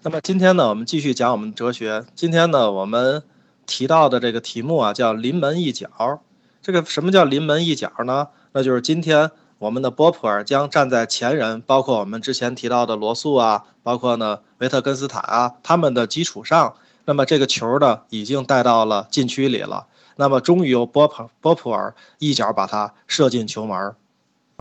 [0.00, 2.04] 那么今天呢，我们继续讲我们哲学。
[2.14, 3.20] 今天呢，我们
[3.66, 6.20] 提到的这个题目啊，叫临门一脚。
[6.62, 8.28] 这个什么叫临门一脚呢？
[8.52, 19.88] 那就是今天我们的波普尔将站在前人，包括我们之前提到的罗素啊，包括呢维特根斯坦啊，他们的基础上，那么这个球呢，已经带到了禁区里了。
[20.14, 23.96] 那么终于由波普波普尔一脚把它射进球门。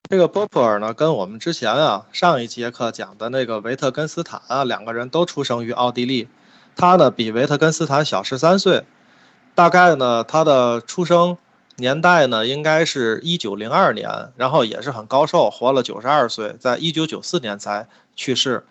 [0.09, 6.29] 这个波普尔呢，跟我们之前啊上一节课讲的那个维特根斯坦啊，两个人都出生于奥地利。
[6.77, 8.85] 他呢比维特根斯坦小十三岁，
[9.53, 11.37] 大概呢他的出生
[11.75, 18.65] 年代呢应该是一九零二年，然后也是很高寿，活了九十二岁，在一九九四年才去世。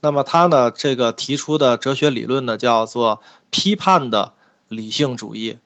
[0.00, 4.34] 那么他呢这个提出的哲学理论呢叫做批判的
[4.68, 5.56] 理性主义。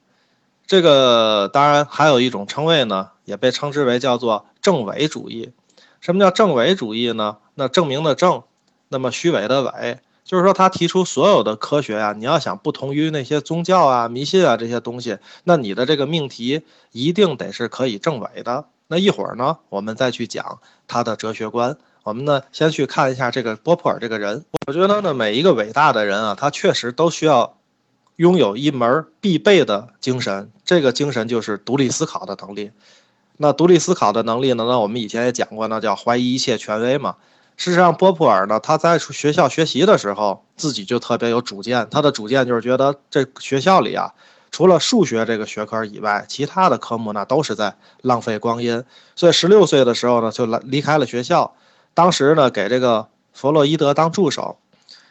[0.67, 5.53] 这个当然还有一种称谓呢，也被称之为叫做证伪主义。
[6.01, 7.37] 什么叫证伪主义呢？
[7.55, 8.43] 那证明的证，
[8.89, 18.65] 那么虚伪的伪，就是说他提出所有的科学啊，你要想不同于那些宗教啊、迷信啊这些东西，那你的这个命题一定得是可以证伪的。
[18.89, 21.77] 那一会儿呢，我们再去讲他的哲学观。
[22.03, 24.43] 我们呢先去看一下这个波普尔这个人。
[24.67, 27.53] 我觉得呢，每一个伟大的人啊，他确实都需要。
[28.17, 32.71] 拥有一门必备的精神，这个精神就是独立思考的能力。
[33.37, 34.65] 那独立思考的能力呢？
[34.67, 37.15] 那我们以前也讲过，那叫怀疑一切权威嘛。
[37.57, 41.87] 事实上，波普尔呢，他在学校学习的时候，自己就特别有主见。
[41.91, 44.11] 他的主见就是觉得这学校里啊，
[44.51, 48.83] 除了数学这个学科以外，其他的科目呢都是在浪费光阴。
[49.15, 51.53] 所以，十六岁的时候呢，就来离开了学校。
[51.93, 54.57] 当时呢，给这个弗洛伊德当助手。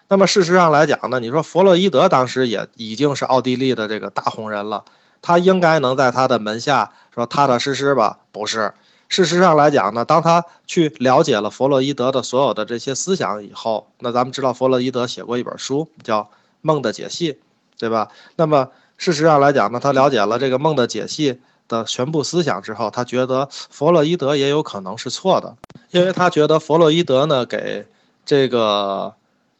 [0.08, 4.84] 那么事实上来讲呢，你说弗洛伊德当时也已经是奥地利的这个大红人了，
[5.20, 8.18] 他应该能在他的门下说踏踏实实吧？
[8.30, 8.72] 不是。
[9.08, 16.22] 事实上来讲呢，当他去了解了弗洛伊德的所有的这些思想以后，那咱们知道弗洛伊德写过一本书叫
[16.60, 17.32] 《梦的解析》，
[17.76, 18.08] 对吧？
[18.36, 25.56] 那么事实上来讲呢，他了解了这个梦的解析的全部思想之后，他觉得弗洛伊德也有可能是错的，
[25.90, 27.86] 因为他觉得弗洛伊德呢给
[28.24, 29.12] 这个。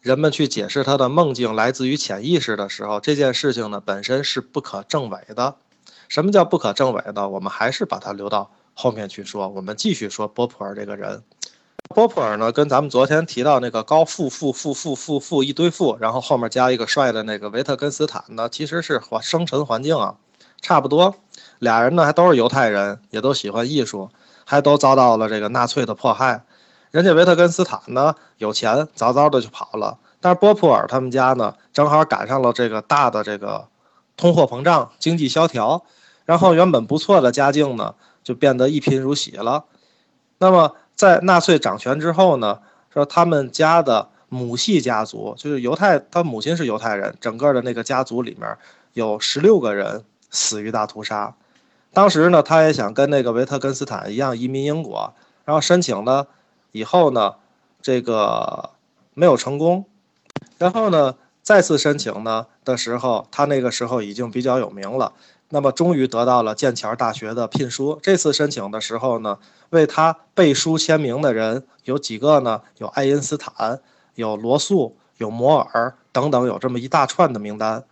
[0.07, 5.57] 人们去解释他的梦境来自于潜意识的时候，这件事情呢本身是不可证伪的。
[6.07, 7.29] 什么叫不可证伪的？
[7.29, 9.49] 我们还是把它留到后面去说。
[9.49, 11.25] 我们继续说波普尔这个人。
[11.93, 20.15] 波普尔呢，跟咱们昨天提到那个高富富富富富富一堆富，然后后面加一个帅的那个维特根斯坦呢，其实是环生存环境啊
[20.63, 21.17] 差不多。
[21.59, 24.11] 俩人呢还都是犹太人，也都喜欢艺术，
[24.45, 26.45] 还都遭到了这个纳粹的迫害。
[26.97, 29.99] 人家维特根斯坦呢有钱，早早的就跑了。
[30.19, 33.69] 但是波普尔他们家呢，正好赶上了这个大的这个
[34.17, 35.85] 通货膨胀、经济萧条，
[36.25, 39.67] 然后原本不错的家境呢，就变得一贫如洗了。
[40.39, 48.57] 那么在纳粹掌权之后呢，说他们家的母系家族，就是犹太，他母亲是犹太人，整个的那个家族里面
[48.95, 51.35] 有十六个人死于大屠杀。
[51.93, 55.13] 当时呢，他也想跟那个维特根斯坦一样移民英国，
[55.45, 56.27] 然后申请呢。
[56.77, 57.37] 以后呢，
[57.81, 58.71] 这个
[59.15, 59.87] 没有成功，
[60.59, 65.15] 然后呢，再次申请呢的时候，他那个时候已经比较有名了。
[65.49, 67.99] 那么终于得到了剑桥大学的聘书。
[68.03, 69.39] 这次申请的时候呢，
[69.71, 72.61] 为他背书签名的人有几个呢？
[72.77, 73.81] 有爱因斯坦，
[74.17, 77.85] 有罗素，有摩尔等等，有这么一大串的名单。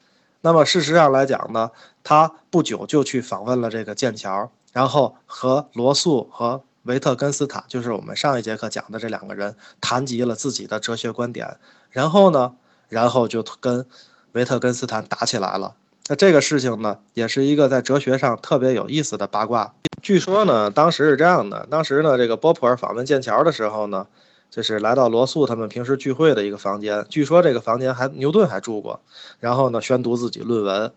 [0.42, 1.70] 那么事实上来讲呢，
[2.02, 6.60] 他不久就去访问了这个剑桥，然后和罗素和。
[6.84, 11.56] 维特根斯坦就是我们上一节课讲的这两个人谈及了自己的哲学观点，
[11.90, 12.54] 然后呢，
[12.88, 13.86] 然后就跟
[14.32, 15.74] 维特根斯坦打起来了。
[16.08, 19.72] 那这个事情呢，也是一个在哲学上特别有意思的八卦。
[20.02, 24.06] 据说呢，当时是这样的：当时呢，这个波普尔访问剑桥的时候呢，
[24.50, 27.06] 就是来到罗素他们平时聚会的一个房间。
[27.08, 29.00] 据说这个房间还牛顿还住过。
[29.40, 30.92] 然后呢，宣读自己论文。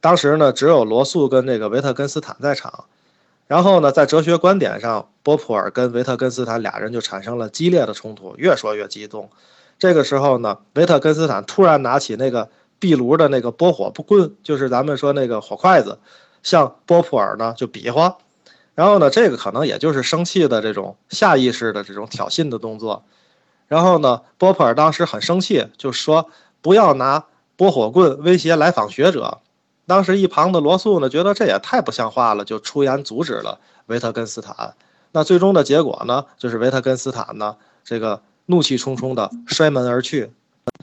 [0.00, 2.84] 当时呢，只有罗素跟这个维特根斯坦在场。
[3.46, 9.28] 然后呢，在哲学观点上，波普尔跟维特根斯坦俩人就产生了激烈的冲突，越说越激动。
[9.78, 12.48] 这个时候呢，维特根斯坦突然拿起那个
[12.78, 15.98] 壁炉的那个拨火棍，就是咱们说那个火筷子，
[16.42, 18.16] 向波普尔呢就比划。
[18.74, 23.04] 然后呢，这个可能也就是生气的这种下意识的这种挑衅的动作。
[23.68, 26.30] 然后呢，波普尔当时很生气，就说
[26.62, 29.40] 不要拿拨火棍威胁来访学者。
[29.86, 34.74] 当时一旁的罗素呢，觉得这也太不像话了，就出言阻止了维特根斯坦。
[35.12, 40.30] 那最终的结果呢，就是维特根斯坦呢，这个怒气冲冲的摔门而去。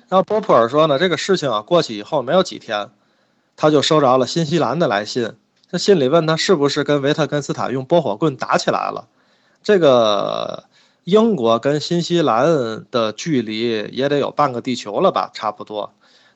[0.08, 2.90] 然后波普尔说呢，这个事情啊过去以后没有几天，
[3.56, 5.34] 他就收着了新西兰的来信。
[5.72, 9.08] 这信里问他是不是跟维特根斯坦用拨火棍打起来了。
[9.64, 10.64] 这个。
[11.06, 15.92] 英国跟新西兰的距离也得有半个地球了吧，差不多。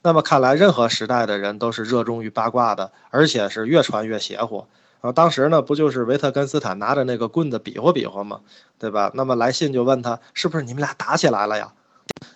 [0.06, 4.66] 那么看来，任何时代的人都是热衷于八卦的，而且是越传越邪乎。
[5.00, 8.42] 啊，当时呢，不就是维特根斯坦拿着那个棍子比划比划吗？
[8.78, 9.12] 对吧？
[9.14, 11.72] 那么来信就问他，是不是你们俩打起来了呀？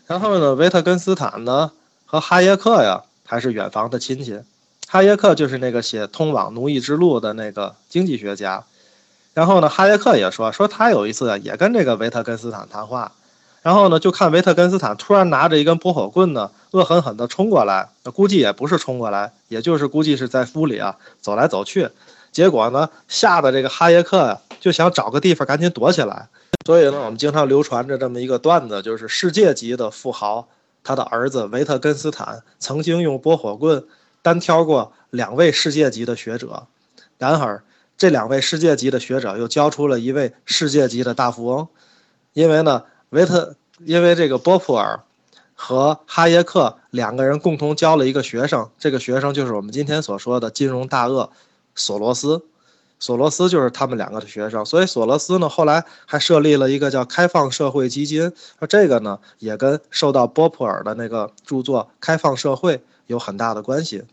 [0.06, 1.72] 然后呢，维特根斯坦呢
[2.06, 4.42] 和哈耶克呀还是远房的亲戚。
[4.88, 8.64] 哈耶克就是那个写《通往奴役之路》的那个经济学家。
[9.34, 13.12] 然后呢，哈耶克也说，说他有一次也跟这个维特根斯坦谈话，
[13.68, 17.90] 然后呢，就看维特根斯坦突然拿着一根拨火棍呢，恶狠狠地冲过来。
[18.14, 21.90] 估计也不是冲过来，也就是估计是在屋里啊走来走去。
[22.32, 26.30] 结果呢，吓得这个哈耶克呀，就想找个地方赶紧躲起来。
[26.66, 30.48] 所以呢，我们经常流传着这么一个段子，就是世界级的富豪，
[30.82, 33.84] 他的儿子维特根斯坦曾经用拨火棍
[34.22, 36.68] 单挑过两位世界级的学者，
[37.18, 37.62] 然而
[37.98, 41.68] 这两位世界级的学者又教出了一位世界级的大富翁。
[42.32, 45.00] 因为呢，维特因为这个波普尔
[45.54, 51.30] 和哈耶克两个人共同教了一个学生，这个学生就是我们今天所说的金融大鳄。
[51.80, 52.44] 索罗斯，
[53.00, 64.04] 索罗斯就是他们两个的学生，所以索罗斯呢后来还设立了一个叫开放社会基金，那这个呢也跟受到波普尔的那个著作《开放社会》有很大的关系。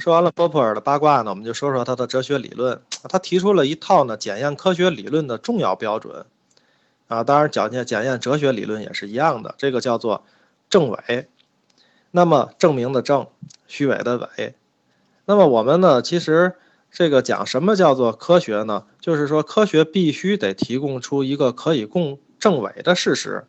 [0.00, 2.80] 说完了波普尔的八卦呢，我们就说说他的哲学理论。
[3.06, 6.24] 他提出了一套呢检验科学理论的重要标准，
[7.08, 10.24] 啊，当然检验检验哲学理论也是一样的，这个叫做
[10.68, 11.28] 证伪。
[12.10, 13.26] 那么证明的证，
[13.66, 14.54] 虚伪的伪。
[15.24, 16.54] 那么我们呢，其实。
[16.96, 18.84] 这个讲什么叫做科学呢？
[19.00, 23.48] 就是说科学必须得提供出一个可以供证伪的事实，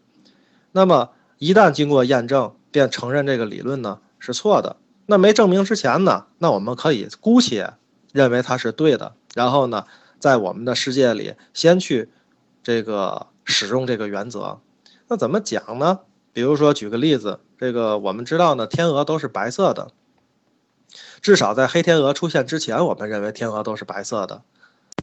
[0.71, 4.77] 那么一旦经过验证，便承认这个理论呢是错的。
[5.05, 7.73] 那没证明之前呢，那我们可以姑且
[8.11, 9.13] 认为它是对的。
[9.35, 9.85] 然后呢，
[10.17, 12.09] 在我们的世界里先去
[12.63, 14.59] 这个使用这个原则。
[15.07, 15.99] 那怎么讲呢？
[16.33, 19.87] 比如说举个例子，这个我们知道呢，天鹅都是白色的。
[21.21, 24.41] 至少在黑天鹅出现之前，我们认为天鹅都是白色的。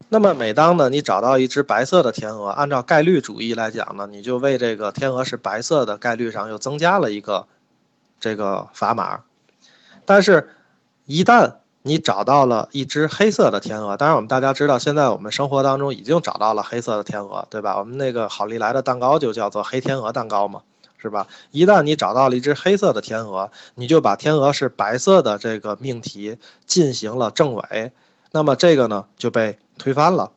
[0.09, 7.47] 那么，每当呢你找到一只白色的天鹅，按照概率主义来讲呢，你就为这个天鹅是白色的概率上又增加了一个
[8.21, 9.23] 这个砝码。
[10.05, 10.51] 但是，
[11.07, 17.79] 一旦你找到了一只黑色的天鹅，当然我们大家知道，现在我们生活当中已经找到了黑色的天鹅，对吧？
[17.79, 20.63] 我们那个好利来的蛋糕就叫做黑天鹅蛋糕嘛。
[20.99, 21.27] 是吧？
[21.51, 27.91] 一旦你找到了一只黑色的天鹅，你就把天鹅是白色的这个命题进行了证伪，
[28.31, 30.31] 那么这个呢就被推翻了。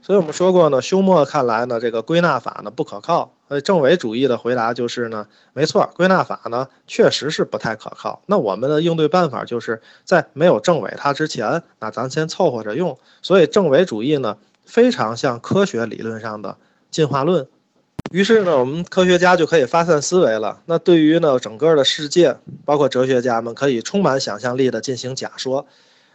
[0.00, 3.32] 所以我们说过呢，休谟看来呢，这个归纳法呢不可靠。
[3.48, 8.22] 所以证伪主义的回答就是呢，没错，归纳法呢确实是不太可靠。
[8.26, 12.98] 那我们的应对办法就是在没有证伪它之前，那咱先凑合着用。
[13.20, 16.56] 所以证伪主义呢非常像科学理论上的
[16.90, 17.46] 进化论。
[18.10, 20.60] 于是呢，我们科学家就可以发散思维了。
[20.66, 25.66] 那对于呢整个的世界，包括哲学家们，可以充满想象力的进行假说。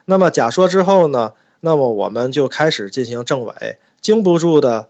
[0.05, 3.77] 那么假说之后呢，那么我们就开始进行证伪。
[4.01, 4.89] 经不住的、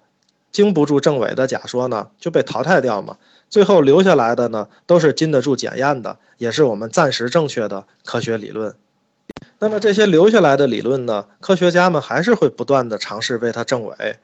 [0.52, 3.18] 经不住证伪的假说呢，就被淘汰掉嘛。
[3.50, 8.76] 最后留下来的呢，都是经得住检验的，也是我们暂时正确的科学理论。
[9.60, 14.18] 那么这些留下来的理论呢，科学家们还是会不断的尝试为它证伪。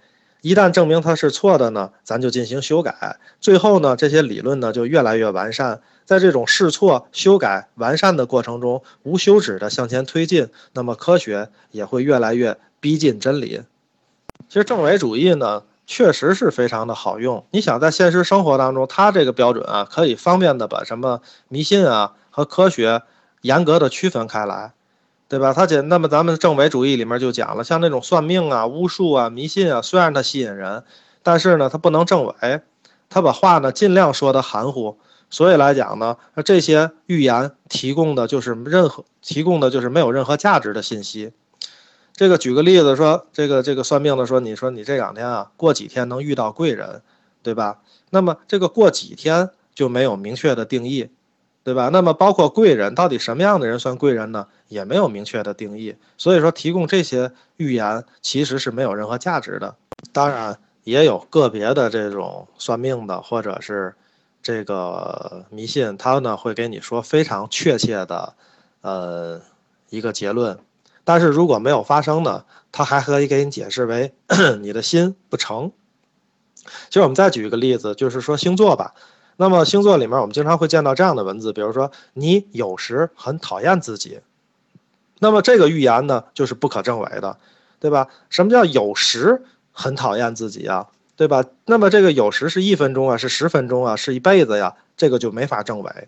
[0.43, 3.17] 一旦证明它是错的呢，咱就进行修改。
[3.39, 5.79] 最后呢，这些理论呢就越来越完善。
[6.03, 13.61] 在这种试错、修改、完善的过程中，无休止的向前推进，那么科学也会越来越逼近真理。
[14.49, 17.45] 其实证伪主义呢，确实是非常的好用。
[17.51, 23.01] 你想在现实生活当中，它这个标准啊，可以方便的把什么迷信啊和科学
[23.43, 24.73] 严格的区分开来。
[25.33, 25.51] 对吧？
[25.51, 30.83] 他简那么咱们证伪主义里面就讲了，像那种算命啊、巫术啊、迷信啊，虽然它吸引人，
[31.23, 32.61] 但是呢，它不能证伪，
[33.09, 34.99] 他把话呢尽量说的含糊。
[35.31, 41.31] 所以来讲呢，这些预言提供的就是任何提供的就是没有任何价值的信息。
[42.13, 47.01] 这个举个例子说，这个这个算命的说，你说你这两天啊，过几天能遇到贵人，
[47.41, 47.79] 对吧？
[48.11, 51.09] 那么这个过几天就没有明确的定义。
[51.63, 51.89] 对吧？
[51.93, 54.47] 那么包括贵人，到底什么样的人算贵人呢？
[54.67, 55.95] 也没有明确的定义。
[56.17, 59.75] 所以说，提供这些预言其实是没有任何价值的。
[60.11, 63.95] 当然，也有个别的这种算命的，或者是
[64.41, 68.33] 这个迷信，他呢会给你说非常确切的，
[68.81, 69.41] 呃，
[69.89, 70.59] 一个结论。
[71.05, 72.43] 但是如果没有发生呢，
[72.73, 74.13] 他还可以给你解释为
[74.59, 75.71] 你的心不诚。
[76.89, 78.93] 其实我们再举一个例子，就是说星座吧。
[79.37, 84.19] 那么星座里面，我们经常会见到这样的文字，比如说你有时很讨厌自己。
[85.19, 87.37] 那么这个预言呢，就是不可证伪的，
[87.79, 88.07] 对吧？
[88.29, 90.87] 什么叫有时很讨厌自己啊？
[91.15, 91.43] 对吧？
[91.65, 96.07] 那么这个有时是一分钟啊，是十分钟啊，是一辈子呀，这个就没法证伪。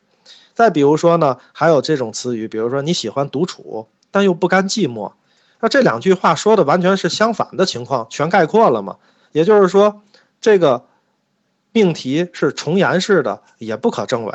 [0.54, 5.12] 再比如说呢，还有这种词语，比如说你喜欢独处，但又不甘寂寞，
[5.60, 8.98] 那这两句话说的完全是相反的情况，全概括了嘛？
[9.32, 10.02] 也就是说，
[10.42, 10.86] 这个
[11.76, 14.34] 命题是重言式的，也不可证伪。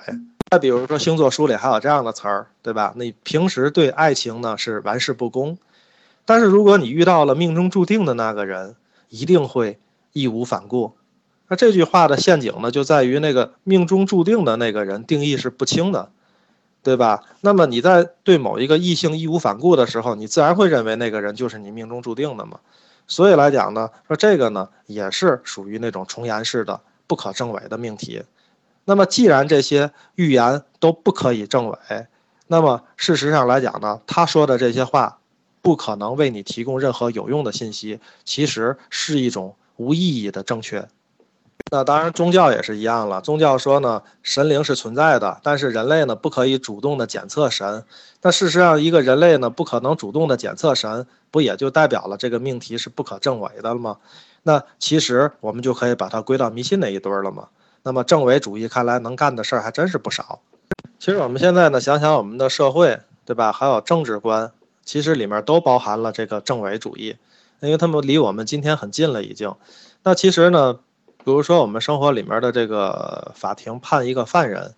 [0.50, 2.92] 再比如说星座书里还有这样的词儿，对吧？
[2.96, 5.56] 你平时对爱情呢是玩世不恭，
[6.26, 8.76] 但是如果你遇到了命中注定的那个人，
[9.08, 9.78] 一定会
[10.12, 10.92] 义无反顾。
[11.48, 16.10] 那这句话的陷阱呢，就在于那个命中注定的那个人定义是不清的，
[16.82, 17.22] 对吧？
[17.40, 22.60] 那么你在对某一个异性义无反顾的时候，你自然会认为那个人就是你命中注定的嘛。
[23.06, 26.78] 所以来讲呢，说这个呢也是属于那种重言式的
[27.10, 28.22] 不可证伪的命题。
[28.84, 31.76] 那么既然这些预言都不可以证伪，
[32.46, 35.18] 那么事实上来讲呢，他说的这些话
[35.60, 40.86] 不可能为你提供任何有用的信息，其实是一种无意义的正确。
[41.72, 43.20] 那当然，宗教也是一样了。
[43.20, 47.84] 宗教说呢，神灵是存在的，但是人类呢不可以主动的检测神。
[48.22, 53.98] 那事实上，一个人类呢不可能主动的检测神，不也就代表了这个命题是不可证伪的了吗？
[54.42, 57.48] 那其实我们就可以把它归到迷信那一堆了嘛。
[57.82, 60.40] 那么证伪主义看来能干的事儿还真是不少。
[60.98, 63.52] 其实我们现在呢想想我们的社会，对吧？
[63.52, 64.52] 还有政治观，
[64.84, 67.16] 其实里面都包含了这个证伪主义，
[67.60, 69.54] 因为他们离我们今天很近了已经。
[70.02, 70.78] 那其实呢？
[71.22, 74.74] 比如说，我们生活里面的这个法庭判一个犯人，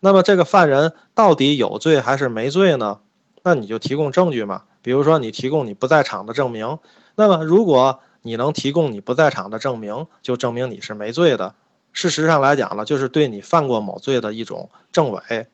[0.00, 2.98] 那么这个犯人到底有罪还是没罪呢？
[3.42, 4.64] 那你就提供证据嘛。
[4.82, 6.78] 比如说，你提供你不在场的证明。
[7.14, 11.54] 那么，如果你能提供你不在场的证明，就证明你是没罪的。
[11.94, 15.46] 事实上来讲呢，就是对你犯过某罪的一种证伪。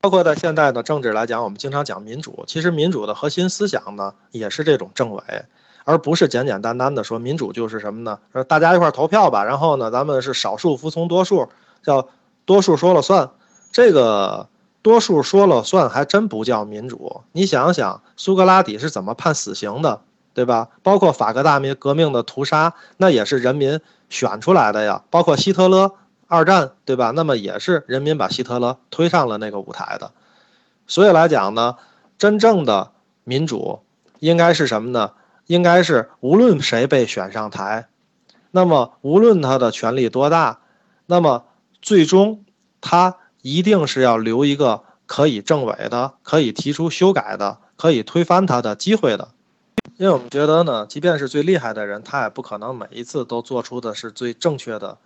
[0.00, 5.22] 包括在现代的政治来讲，我们经常讲民主，其实民主的核心思想呢，也是这种证伪。
[5.84, 8.18] 而不是简简单单的说民主就是什么呢？
[8.48, 11.48] 大家一块投票吧，然后呢，咱们是少数服从多数，
[11.82, 12.08] 叫
[12.44, 13.30] 多数说了算。
[13.70, 14.48] 这个
[14.82, 17.22] 多数说了算还真不叫民主。
[17.32, 20.02] 你想想，苏格拉底是怎么判死刑的，
[20.34, 20.68] 对吧？
[20.82, 25.02] 包括法国大民革命的屠杀，那也是人民选出来的呀。
[25.10, 25.94] 包括希特勒
[26.26, 27.12] 二战，对吧？
[27.14, 30.12] 那么也是人民把希特勒推上了那个舞台的。
[30.86, 31.76] 所以来讲呢，
[32.18, 32.92] 真正的
[33.24, 33.80] 民主
[34.20, 35.12] 应该是什么呢？
[35.46, 37.88] 应该是无论谁被选上台，
[38.50, 40.60] 那么无论他的权力多大，
[41.06, 41.46] 那么
[41.80, 42.44] 最终
[42.82, 49.28] 他一定是要留一个可以证伪的、可以提出修改的、可以推翻他的机会的。
[49.96, 54.98] 因为我们觉得呢，即便是最厉害的人，他也不可能每一次都做出的是最正确的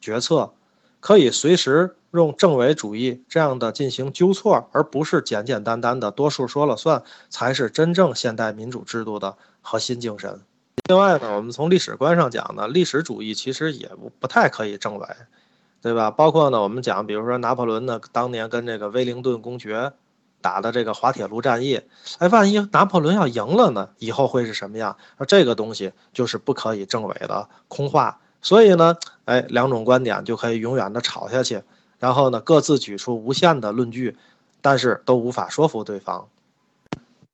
[0.00, 0.52] 决策。
[0.98, 10.40] 可以随时用证伪主义这样的进行纠错，而不是简简单单的多数说了算，才是真正现代民主制度的核心精神。
[10.88, 15.06] 另外呢，我们从历史观上讲呢，历史主义其实也不不太可以证伪，
[15.80, 16.10] 对吧？
[16.10, 19.94] 包括呢，我们讲，比如说拿破仑呢，当年跟这个威灵顿公爵
[20.40, 21.80] 打的这个滑铁卢战役，
[22.18, 24.96] 哎，万一拿破仑要赢了呢，以后会是什么样？
[25.18, 28.20] 那这个东西就是不可以证伪的空话。
[28.42, 31.62] 所以呢，哎，两种观点就可以永远的吵下去，
[31.98, 34.16] 然后呢，各自举出无限的论据，
[34.62, 36.26] 但是都无法说服对方。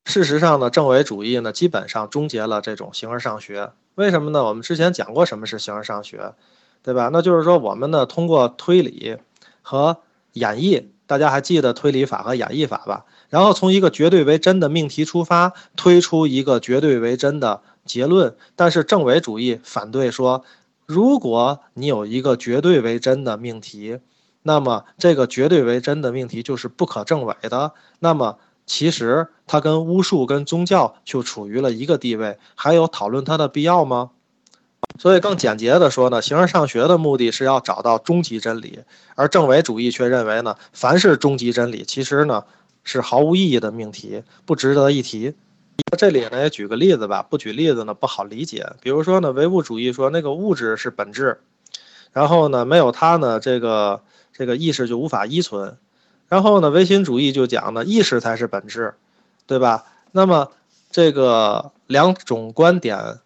[0.04, 3.70] 事实上呢，证伪主义呢，基本上终结了这种形而上学。
[3.94, 4.44] 为什么呢？
[4.44, 6.34] 我们之前讲过什么是形而上学，
[6.82, 7.08] 对吧？
[7.12, 9.16] 那就是说，我们呢通过推理
[9.62, 9.98] 和
[10.32, 13.04] 演绎，大家还记得推理法和演绎法吧？
[13.28, 18.36] 然后从一个绝对为真的命题出发，推出一个绝对为真的结论。
[18.54, 20.44] 但是证伪主义反对说。
[20.88, 23.98] 如果你有一个绝对为真的命题，
[24.44, 27.72] 那么这个绝对为真的命题就是不可证伪的。
[27.98, 34.12] 那么其实它跟巫术、跟宗教就处于了一个地位，还有讨论它的必要吗？
[34.98, 38.80] 所以更简洁的说呢，形而上学的目的是要找到终极真理，
[39.14, 42.44] 而证伪主义却认为呢，凡是终极真理，其实呢
[42.84, 45.34] 是毫无意义的命题，不值得一提。
[45.98, 48.66] 这里呢也举个例子吧，不举例子呢不好理解。
[48.80, 51.40] 比如说呢，唯物主义说那个物质是本质，
[52.12, 55.76] 然后呢没有它呢，这个这个意识就无法依存。
[56.28, 58.94] 然后呢，唯心主义就讲呢，意识才是本质，
[59.46, 59.84] 对吧？
[60.12, 60.50] 那么
[60.90, 63.18] 这个两种观点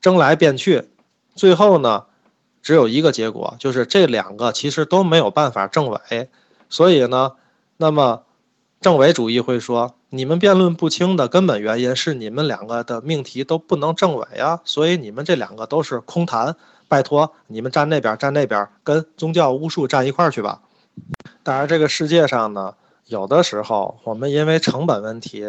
[0.00, 0.84] 争来辩去，
[1.36, 2.06] 最后呢
[2.62, 6.28] 只有一个结果，就是这两个其实都没有办法证伪。
[6.68, 7.34] 所以呢，
[7.76, 8.24] 那么
[8.80, 9.94] 证伪主义会说。
[10.08, 16.56] 你们辩论不清的根本原因是你们两个的命题都不能证伪啊，所以你们这两个都是空谈。
[16.88, 20.62] 拜托，你们站那边，站那边，跟宗教巫术站一块儿去吧。
[21.42, 22.74] 当然，这个世界上呢，
[23.06, 25.44] 有的时候我们因为成本问题，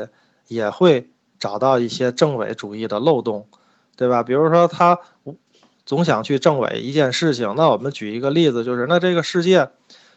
[0.48, 3.48] 也会找到一些证伪主义的漏洞，
[3.96, 4.24] 对吧？
[4.24, 5.00] 比如说他
[5.88, 7.56] 总想去证伪一件事情。
[7.56, 9.70] 那我们举一个例子，就是那这个世界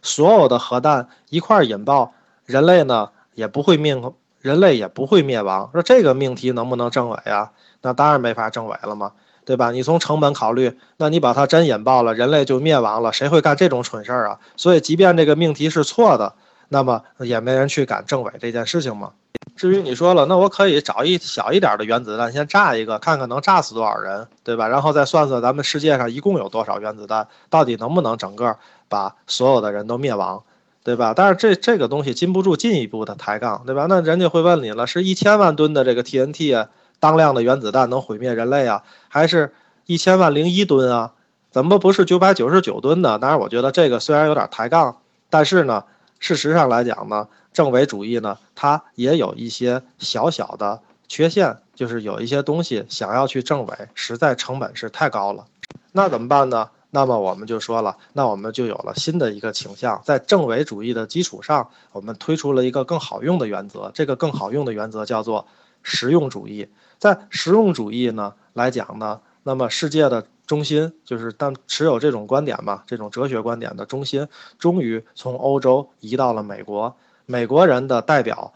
[0.02, 2.12] 所有的核弹一块引爆，
[2.44, 5.70] 人类呢也不会命，人类也不会灭亡。
[5.72, 7.52] 说这个命题能不能证伪啊？
[7.82, 9.12] 那当然没法证伪了嘛，
[9.44, 9.70] 对吧？
[9.70, 14.40] 你从成本考虑，那你把它真引爆了，人类就灭亡了，谁会干这种蠢事儿啊？
[14.56, 16.34] 所以，即便这个命题是错的，
[16.68, 19.12] 那么也没人去敢证伪这件事情嘛。
[19.60, 24.66] 至于你说了，那我可以找一小一点的原子弹先炸一个，看看能炸死多少人，对吧？
[24.66, 28.56] 然后再算算咱们世界上一共有多少原子弹，到底能不能整个
[28.88, 30.42] 把所有的人都灭亡，
[30.82, 31.12] 对吧？
[31.14, 33.84] 但是这这个东西禁不住进一步的抬杠，对吧？
[33.86, 39.52] 那人家会问你了，是一千万吨的这个 TNT 啊当量的原子弹能毁灭人类啊，还是
[39.84, 41.12] 一千万零一吨啊？
[41.50, 43.18] 怎么不是九百九十九吨呢？
[43.18, 44.96] 当然，我觉得这个虽然有点抬杠，
[45.28, 45.84] 但是呢，
[46.18, 47.28] 事实上来讲呢。
[47.52, 55.46] 证伪主义呢，它也有一些小小的缺陷，就是有一些东西想要去证伪，实在成本是太高了。
[55.92, 56.70] 那怎么办呢？
[56.92, 63.92] 那么我们就说了，那我们就有了新的一个倾向，在证伪主义的基础上，我们推出了一个更好用的原则。
[63.94, 65.46] 这个更好用的原则叫做
[65.82, 66.68] 实用主义。
[66.98, 74.26] 在实用主义呢来讲呢，那么世界的中心就是当持有这种观点嘛，这种哲学观点的中心，
[74.58, 76.96] 终于从欧洲移到了美国。
[77.30, 78.52] 美国人的代表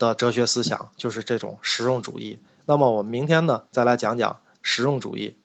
[0.00, 2.40] 的哲学思想就是这种实用主义。
[2.64, 5.36] 那么我们明天呢，再来讲讲实用主义。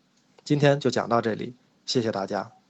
[0.43, 1.53] 今天就讲到这里，
[1.85, 2.60] 谢谢大家。